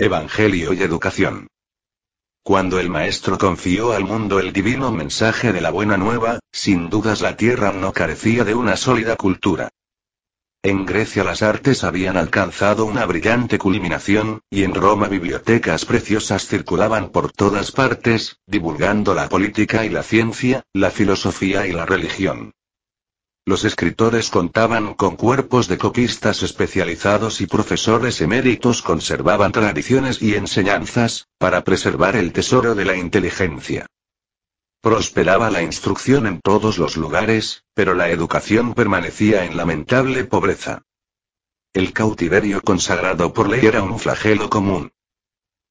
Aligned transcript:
evangelio 0.00 0.72
y 0.72 0.80
educación. 0.80 1.48
Cuando 2.44 2.78
el 2.78 2.88
Maestro 2.88 3.36
confió 3.36 3.92
al 3.92 4.04
mundo 4.04 4.38
el 4.38 4.52
divino 4.52 4.92
mensaje 4.92 5.52
de 5.52 5.60
la 5.60 5.70
buena 5.70 5.96
nueva, 5.96 6.38
sin 6.52 6.88
dudas 6.88 7.20
la 7.20 7.36
tierra 7.36 7.72
no 7.72 7.92
carecía 7.92 8.44
de 8.44 8.54
una 8.54 8.76
sólida 8.76 9.16
cultura. 9.16 9.70
En 10.62 10.86
Grecia 10.86 11.24
las 11.24 11.42
artes 11.42 11.82
habían 11.82 12.16
alcanzado 12.16 12.84
una 12.84 13.06
brillante 13.06 13.58
culminación, 13.58 14.40
y 14.48 14.62
en 14.62 14.74
Roma 14.74 15.08
bibliotecas 15.08 15.84
preciosas 15.84 16.46
circulaban 16.46 17.10
por 17.10 17.32
todas 17.32 17.72
partes, 17.72 18.38
divulgando 18.46 19.14
la 19.14 19.28
política 19.28 19.84
y 19.84 19.88
la 19.88 20.04
ciencia, 20.04 20.62
la 20.72 20.92
filosofía 20.92 21.66
y 21.66 21.72
la 21.72 21.86
religión. 21.86 22.52
Los 23.48 23.64
escritores 23.64 24.28
contaban 24.28 24.92
con 24.92 25.16
cuerpos 25.16 25.68
de 25.68 25.78
copistas 25.78 26.42
especializados 26.42 27.40
y 27.40 27.46
profesores 27.46 28.20
eméritos 28.20 28.82
conservaban 28.82 29.52
tradiciones 29.52 30.20
y 30.20 30.34
enseñanzas, 30.34 31.28
para 31.38 31.64
preservar 31.64 32.14
el 32.14 32.34
tesoro 32.34 32.74
de 32.74 32.84
la 32.84 32.94
inteligencia. 32.94 33.86
Prosperaba 34.82 35.50
la 35.50 35.62
instrucción 35.62 36.26
en 36.26 36.42
todos 36.42 36.76
los 36.76 36.98
lugares, 36.98 37.64
pero 37.72 37.94
la 37.94 38.10
educación 38.10 38.74
permanecía 38.74 39.46
en 39.46 39.56
lamentable 39.56 40.24
pobreza. 40.24 40.82
El 41.72 41.94
cautiverio 41.94 42.60
consagrado 42.60 43.32
por 43.32 43.48
ley 43.48 43.64
era 43.64 43.82
un 43.82 43.98
flagelo 43.98 44.50
común. 44.50 44.92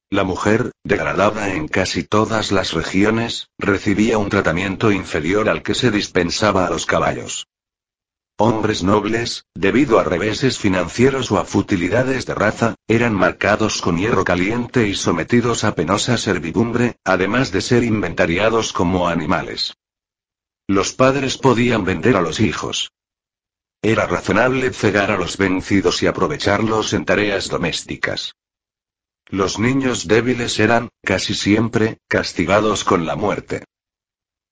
La 0.09 0.23
mujer, 0.23 0.71
degradada 0.83 1.53
en 1.53 1.67
casi 1.67 2.03
todas 2.03 2.51
las 2.51 2.73
regiones, 2.73 3.49
recibía 3.59 4.17
un 4.17 4.29
tratamiento 4.29 4.91
inferior 4.91 5.47
al 5.47 5.61
que 5.61 5.75
se 5.75 5.91
dispensaba 5.91 6.65
a 6.65 6.71
los 6.71 6.87
caballos. 6.87 7.45
Hombres 8.39 8.83
nobles, 8.83 9.45
debido 9.55 9.97
a 9.97 10.03
reveses 10.03 10.59
financieros 10.59 11.31
o 11.31 11.39
a 11.39 11.45
futilidades 11.45 12.27
de 12.27 12.35
raza, 12.35 12.75
eran 12.87 13.15
marcados 13.15 13.81
con 13.81 13.97
hierro 13.97 14.23
caliente 14.23 14.87
y 14.87 14.93
sometidos 14.93 15.63
a 15.63 15.73
penosa 15.73 16.19
servidumbre, 16.19 16.97
además 17.03 17.51
de 17.51 17.61
ser 17.61 17.83
inventariados 17.83 18.73
como 18.73 19.07
animales. 19.07 19.73
Los 20.67 20.93
padres 20.93 21.39
podían 21.39 21.83
vender 21.83 22.15
a 22.15 22.21
los 22.21 22.39
hijos. 22.39 22.91
Era 23.81 24.05
razonable 24.05 24.71
cegar 24.71 25.09
a 25.09 25.17
los 25.17 25.37
vencidos 25.37 26.03
y 26.03 26.05
aprovecharlos 26.05 26.93
en 26.93 27.05
tareas 27.05 27.49
domésticas. 27.49 28.35
Los 29.25 29.57
niños 29.57 30.07
débiles 30.07 30.59
eran, 30.59 30.89
casi 31.03 31.33
siempre, 31.33 31.97
castigados 32.07 32.83
con 32.83 33.07
la 33.07 33.15
muerte. 33.15 33.63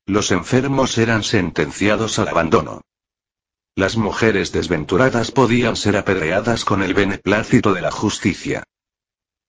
Los 0.07 0.31
enfermos 0.31 0.97
eran 0.97 1.21
sentenciados 1.21 2.17
al 2.17 2.29
abandono. 2.29 2.81
Las 3.77 3.97
mujeres 3.97 4.53
desventuradas 4.53 5.31
podían 5.31 5.75
ser 5.75 5.97
apedreadas 5.97 6.63
con 6.63 6.81
el 6.81 6.93
beneplácito 6.93 7.73
de 7.73 7.81
la 7.81 7.91
justicia. 7.91 8.63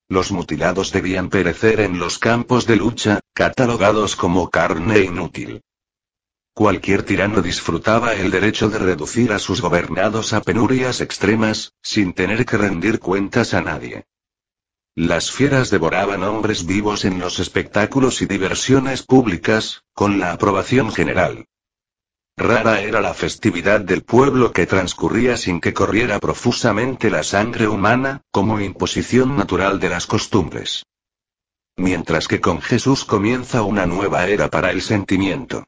Los 0.09 0.33
mutilados 0.33 0.91
debían 0.91 1.31
perecer 1.31 1.79
en 1.79 2.01
los 2.01 2.19
campos 2.19 2.67
de 2.67 2.75
lucha, 2.75 3.21
catalogados 3.33 4.17
como 4.17 4.51
carne 4.51 4.99
inútil. 5.03 5.63
Cualquier 6.55 7.05
tirano 7.05 7.41
disfrutaba 7.41 8.15
el 8.15 8.33
derecho 8.33 8.69
de 8.69 8.79
reducir 8.79 9.33
a 9.33 9.39
sus 9.39 9.61
gobernados 9.61 10.33
a 10.33 10.41
penurias 10.41 11.01
extremas, 11.01 11.75
sin 11.81 12.13
tener 12.13 12.45
que 12.47 12.57
rendir 12.57 12.99
cuentas 12.99 13.55
a 13.55 13.61
nadie. 13.63 14.07
Las 14.97 15.31
fieras 15.31 15.71
devoraban 15.71 16.25
hombres 16.25 16.67
vivos 16.67 17.05
en 17.05 17.21
los 17.21 17.39
espectáculos 17.39 18.23
y 18.23 18.27
diversiones 18.27 19.05
públicas, 19.05 19.85
con 19.93 20.19
la 20.19 20.33
aprobación 20.33 20.91
general. 20.91 21.47
Rara 22.39 22.83
era 22.83 23.01
la 23.01 23.15
festividad 23.15 23.81
del 23.81 24.03
pueblo 24.03 24.53
que 24.53 24.67
transcurría 24.67 25.39
sin 25.39 25.59
que 25.59 25.73
corriera 25.73 26.19
profusamente 26.19 27.09
la 27.09 27.23
sangre 27.23 27.67
humana, 27.67 28.21
como 28.31 28.61
imposición 28.61 29.39
natural 29.39 29.81
de 29.81 29.89
las 29.89 30.07
costumbres. 30.07 30.85
Mientras 31.79 32.29
que 32.29 32.43
con 32.43 32.61
Jesús 32.61 33.07
comienza 33.07 33.63
una 33.63 33.87
nueva 33.87 34.27
era 34.27 34.51
para 34.51 34.71
el 34.71 34.83
sentimiento. 34.83 35.65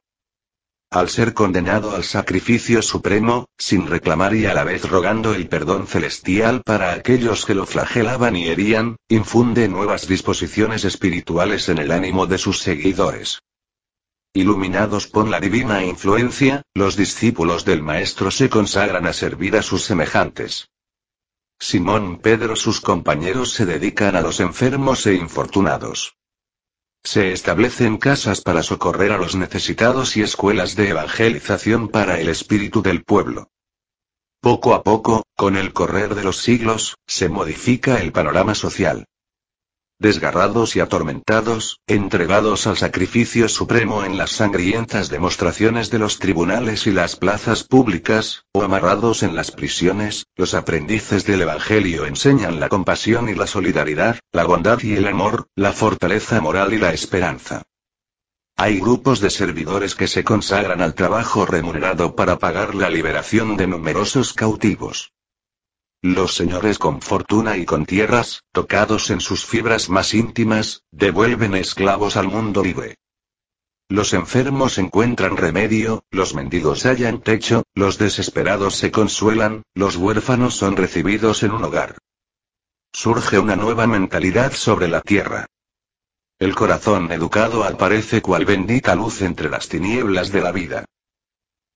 Al 0.91 1.09
ser 1.09 1.33
condenado 1.33 1.95
al 1.95 2.03
sacrificio 2.03 2.83
supremo, 2.83 3.47
sin 3.57 3.87
reclamar 3.87 4.35
y 4.35 4.45
a 4.45 4.53
la 4.53 4.63
vez 4.63 4.87
rogando 4.87 5.33
el 5.33 5.49
perdón 5.49 5.87
celestial 5.87 6.61
para 6.63 6.93
aquellos 6.93 7.47
que 7.47 7.55
lo 7.55 7.65
flagelaban 7.65 8.35
y 8.35 8.47
herían, 8.47 8.95
infunde 9.07 9.67
nuevas 9.67 10.07
disposiciones 10.07 10.85
espirituales 10.85 11.67
en 11.69 11.79
el 11.79 11.91
ánimo 11.91 12.27
de 12.27 12.37
sus 12.37 12.59
seguidores. 12.59 13.39
Iluminados 14.33 15.07
por 15.07 15.27
la 15.27 15.39
divina 15.39 15.83
influencia, 15.83 16.61
los 16.75 16.95
discípulos 16.95 17.65
del 17.65 17.81
Maestro 17.81 18.29
se 18.29 18.47
consagran 18.47 19.07
a 19.07 19.13
servir 19.13 19.55
a 19.55 19.63
sus 19.63 19.83
semejantes. 19.83 20.69
Simón 21.59 22.19
Pedro 22.19 22.55
sus 22.55 22.79
compañeros 22.79 23.51
se 23.53 23.65
dedican 23.65 24.15
a 24.15 24.21
los 24.21 24.39
enfermos 24.39 25.07
e 25.07 25.15
infortunados. 25.15 26.15
Se 27.03 27.33
establecen 27.33 27.97
casas 27.97 28.41
para 28.41 28.61
socorrer 28.61 29.13
a 29.13 29.17
los 29.17 29.35
necesitados 29.35 30.15
y 30.15 30.21
escuelas 30.21 30.75
de 30.75 30.89
evangelización 30.89 31.87
para 31.89 32.19
el 32.19 32.29
espíritu 32.29 32.83
del 32.83 33.03
pueblo. 33.03 33.49
Poco 34.41 34.75
a 34.75 34.83
poco, 34.83 35.23
con 35.35 35.57
el 35.57 35.73
correr 35.73 36.13
de 36.13 36.23
los 36.23 36.37
siglos, 36.37 36.97
se 37.07 37.29
modifica 37.29 37.99
el 37.99 38.11
panorama 38.11 38.53
social 38.53 39.08
desgarrados 39.99 40.75
y 40.77 40.79
atormentados, 40.79 41.81
entregados 41.85 42.67
al 42.67 42.77
sacrificio 42.77 43.49
supremo 43.49 44.05
en 44.05 44.17
las 44.17 44.31
sangrientas 44.31 45.09
demostraciones 45.09 45.91
de 45.91 45.99
los 45.99 46.19
tribunales 46.19 46.87
y 46.87 46.91
las 46.91 47.17
plazas 47.17 47.65
públicas, 47.65 48.45
o 48.53 48.63
amarrados 48.63 49.23
en 49.23 49.35
las 49.35 49.51
prisiones, 49.51 50.25
los 50.35 50.53
aprendices 50.53 51.25
del 51.25 51.41
Evangelio 51.41 52.05
enseñan 52.05 52.59
la 52.61 52.69
compasión 52.69 53.27
y 53.27 53.35
la 53.35 53.45
solidaridad, 53.45 54.17
la 54.31 54.45
bondad 54.45 54.79
y 54.81 54.93
el 54.93 55.07
amor, 55.07 55.47
la 55.55 55.73
fortaleza 55.73 56.39
moral 56.39 56.73
y 56.73 56.77
la 56.77 56.93
esperanza. 56.93 57.63
Hay 58.55 58.79
grupos 58.79 59.21
de 59.21 59.29
servidores 59.29 59.95
que 59.95 60.07
se 60.07 60.23
consagran 60.23 60.81
al 60.81 60.93
trabajo 60.93 61.45
remunerado 61.45 62.15
para 62.15 62.39
pagar 62.39 62.75
la 62.75 62.89
liberación 62.89 63.55
de 63.55 63.67
numerosos 63.67 64.33
cautivos. 64.33 65.13
Los 66.01 66.33
señores 66.33 66.79
con 66.79 67.01
fortuna 67.01 67.57
y 67.57 67.65
con 67.65 67.85
tierras, 67.85 68.43
tocados 68.53 69.09
en 69.09 69.19
sus 69.19 69.45
fibras 69.45 69.89
más 69.89 70.13
íntimas, 70.13 70.83
devuelven 70.91 71.55
esclavos 71.55 72.15
al 72.15 72.29
mundo 72.29 72.63
libre. 72.63 72.95
Los 73.89 74.13
enfermos 74.13 74.77
encuentran 74.77 75.35
remedio, 75.35 76.05
los 76.09 76.35
mendigos 76.35 76.85
hallan 76.85 77.21
techo, 77.21 77.63
los 77.73 77.97
desesperados 77.97 78.75
se 78.75 78.91
consuelan, 78.91 79.63
los 79.73 79.97
huérfanos 79.97 80.55
son 80.55 80.77
recibidos 80.77 81.43
en 81.43 81.51
un 81.51 81.65
hogar. 81.65 81.97
Surge 82.93 83.37
una 83.37 83.57
nueva 83.57 83.85
mentalidad 83.85 84.53
sobre 84.53 84.87
la 84.87 85.01
tierra. 85.01 85.47
El 86.39 86.55
corazón 86.55 87.11
educado 87.11 87.65
aparece 87.65 88.21
cual 88.21 88.45
bendita 88.45 88.95
luz 88.95 89.21
entre 89.21 89.49
las 89.49 89.67
tinieblas 89.67 90.31
de 90.31 90.41
la 90.41 90.53
vida. 90.53 90.85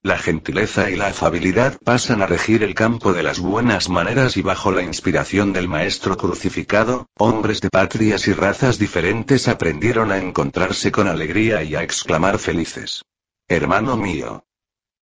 La 0.05 0.17
gentileza 0.17 0.89
y 0.89 0.97
la 0.97 1.07
afabilidad 1.07 1.79
pasan 1.81 2.21
a 2.21 2.27
regir 2.27 2.61
el 2.61 2.75
campo 2.75 3.13
de 3.13 3.23
las 3.23 3.39
buenas 3.39 3.87
maneras 3.87 4.35
y 4.35 4.41
bajo 4.41 4.69
la 4.69 4.81
inspiración 4.81 5.53
del 5.53 5.69
Maestro 5.69 6.17
crucificado, 6.17 7.07
hombres 7.17 7.61
de 7.61 7.69
patrias 7.69 8.27
y 8.27 8.33
razas 8.33 8.77
diferentes 8.77 9.47
aprendieron 9.47 10.11
a 10.11 10.17
encontrarse 10.17 10.91
con 10.91 11.07
alegría 11.07 11.63
y 11.63 11.75
a 11.75 11.83
exclamar 11.83 12.37
felices. 12.37 13.03
Hermano 13.47 13.95
mío. 13.95 14.43